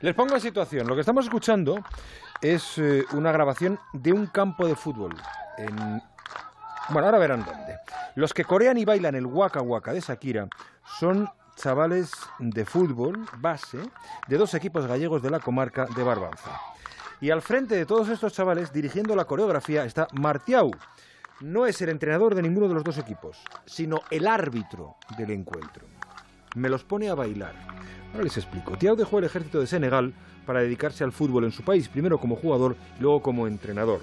[0.00, 0.86] Les pongo en situación.
[0.86, 1.84] Lo que estamos escuchando
[2.40, 5.14] es eh, una grabación de un campo de fútbol.
[5.58, 6.02] En...
[6.88, 7.78] Bueno, ahora verán dónde.
[8.14, 10.48] Los que corean y bailan el Waka Waka de Shakira
[10.98, 13.78] son chavales de fútbol base
[14.26, 16.58] de dos equipos gallegos de la comarca de Barbanza.
[17.20, 20.70] Y al frente de todos estos chavales, dirigiendo la coreografía, está Martiau.
[21.40, 25.86] No es el entrenador de ninguno de los dos equipos, sino el árbitro del encuentro.
[26.56, 27.54] Me los pone a bailar.
[28.12, 28.76] Ahora les explico.
[28.76, 30.12] Tiao dejó el ejército de Senegal
[30.46, 34.00] para dedicarse al fútbol en su país, primero como jugador, luego como entrenador.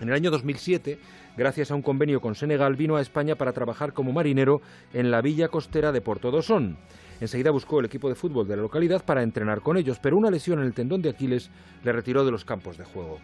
[0.00, 0.98] En el año 2007,
[1.36, 4.60] gracias a un convenio con Senegal, vino a España para trabajar como marinero
[4.92, 6.78] en la villa costera de Porto Dosón.
[7.20, 10.30] Enseguida buscó el equipo de fútbol de la localidad para entrenar con ellos, pero una
[10.30, 11.50] lesión en el tendón de Aquiles
[11.84, 13.20] le retiró de los campos de juego.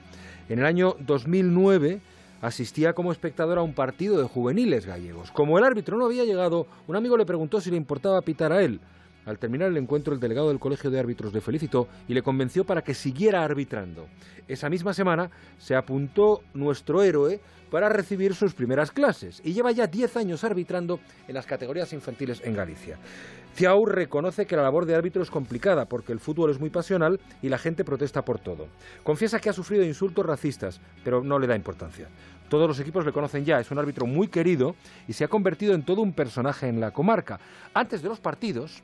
[0.49, 2.01] En el año 2009
[2.41, 5.31] asistía como espectador a un partido de juveniles gallegos.
[5.31, 8.63] Como el árbitro no había llegado, un amigo le preguntó si le importaba pitar a
[8.63, 8.81] él.
[9.29, 12.65] Al terminar el encuentro, el delegado del Colegio de Árbitros le felicitó y le convenció
[12.65, 14.07] para que siguiera arbitrando.
[14.49, 17.39] Esa misma semana se apuntó nuestro héroe
[17.71, 22.41] para recibir sus primeras clases y lleva ya 10 años arbitrando en las categorías infantiles
[22.43, 22.97] en Galicia.
[23.55, 27.21] Ciau reconoce que la labor de árbitro es complicada porque el fútbol es muy pasional
[27.43, 28.69] y la gente protesta por todo.
[29.03, 32.09] Confiesa que ha sufrido insultos racistas, pero no le da importancia.
[32.49, 34.75] Todos los equipos le conocen ya, es un árbitro muy querido
[35.07, 37.39] y se ha convertido en todo un personaje en la comarca.
[37.75, 38.83] Antes de los partidos,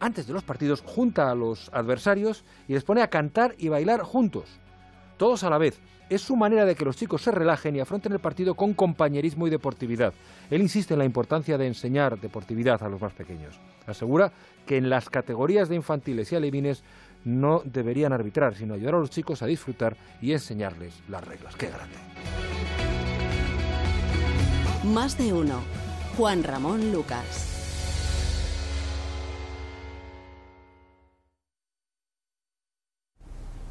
[0.00, 4.02] antes de los partidos, junta a los adversarios y les pone a cantar y bailar
[4.02, 4.44] juntos,
[5.16, 5.80] todos a la vez.
[6.08, 9.46] Es su manera de que los chicos se relajen y afronten el partido con compañerismo
[9.46, 10.14] y deportividad.
[10.50, 13.58] Él insiste en la importancia de enseñar deportividad a los más pequeños.
[13.88, 14.30] Asegura
[14.66, 16.84] que en las categorías de infantiles y alevines
[17.24, 21.56] no deberían arbitrar, sino ayudar a los chicos a disfrutar y enseñarles las reglas.
[21.56, 21.96] ¡Qué grande!
[24.84, 25.60] Más de uno.
[26.16, 27.55] Juan Ramón Lucas.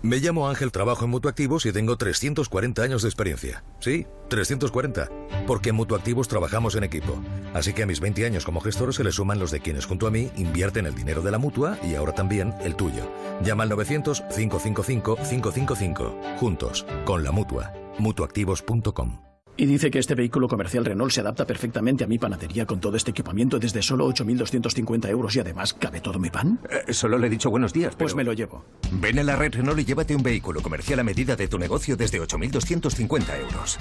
[0.05, 3.63] Me llamo Ángel, trabajo en Mutuactivos y tengo 340 años de experiencia.
[3.79, 5.09] Sí, 340.
[5.47, 7.19] Porque en Mutuactivos trabajamos en equipo.
[7.55, 10.05] Así que a mis 20 años como gestor se le suman los de quienes junto
[10.05, 13.11] a mí invierten el dinero de la mutua y ahora también el tuyo.
[13.43, 16.37] Llama al 900-555-555.
[16.37, 17.73] Juntos, con la mutua.
[17.97, 19.34] Mutuactivos.com.
[19.57, 22.97] Y dice que este vehículo comercial Renault se adapta perfectamente a mi panadería con todo
[22.97, 26.59] este equipamiento desde solo 8.250 euros y además cabe todo mi pan.
[26.69, 27.95] Eh, solo le he dicho buenos días.
[27.95, 28.65] Pues me lo llevo.
[28.91, 31.95] Ven a la red Renault y llévate un vehículo comercial a medida de tu negocio
[31.95, 33.79] desde 8.250 euros.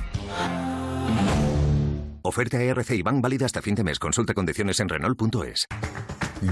[2.22, 3.98] Oferta ERC y van válida hasta fin de mes.
[3.98, 5.66] Consulta condiciones en Renault.es.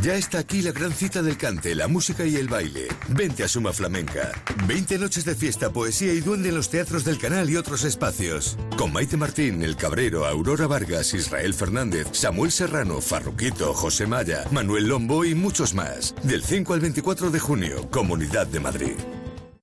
[0.00, 2.88] Ya está aquí la gran cita del cante, la música y el baile.
[3.08, 4.32] Vente a Suma Flamenca.
[4.66, 8.56] 20 noches de fiesta, poesía y duende en los teatros del canal y otros espacios.
[8.78, 14.88] Con Maite Martín, El Cabrero, Aurora Vargas, Israel Fernández, Samuel Serrano, Farruquito, José Maya, Manuel
[14.88, 16.14] Lombo y muchos más.
[16.22, 18.96] Del 5 al 24 de junio, Comunidad de Madrid.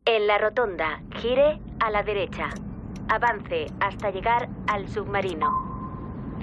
[0.06, 2.50] En la rotonda, gire a la derecha.
[3.08, 5.69] Avance hasta llegar al submarino.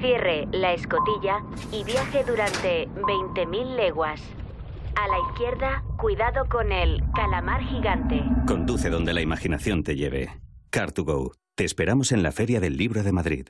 [0.01, 1.43] Cierre la escotilla
[1.73, 4.21] y viaje durante 20.000 leguas.
[4.95, 8.23] A la izquierda, cuidado con el calamar gigante.
[8.47, 10.31] Conduce donde la imaginación te lleve.
[10.71, 11.33] Car2Go.
[11.55, 13.49] Te esperamos en la Feria del Libro de Madrid.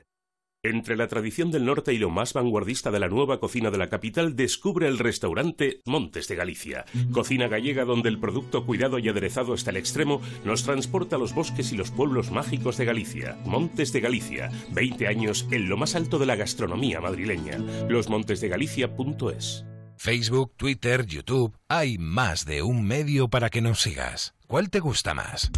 [0.63, 3.89] Entre la tradición del norte y lo más vanguardista de la nueva cocina de la
[3.89, 6.85] capital, descubre el restaurante Montes de Galicia.
[7.11, 11.35] Cocina gallega donde el producto cuidado y aderezado hasta el extremo nos transporta a los
[11.35, 13.37] bosques y los pueblos mágicos de Galicia.
[13.45, 17.59] Montes de Galicia, 20 años en lo más alto de la gastronomía madrileña.
[17.87, 19.65] Losmontesdegalicia.es
[19.97, 24.35] Facebook, Twitter, YouTube, hay más de un medio para que nos sigas.
[24.47, 25.51] ¿Cuál te gusta más?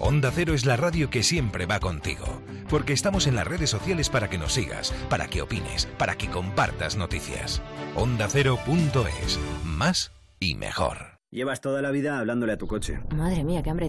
[0.00, 4.08] Onda Cero es la radio que siempre va contigo, porque estamos en las redes sociales
[4.08, 7.60] para que nos sigas, para que opines, para que compartas noticias.
[7.96, 11.18] OndaCero.es, más y mejor.
[11.30, 13.00] Llevas toda la vida hablándole a tu coche.
[13.14, 13.76] Madre mía, qué hambre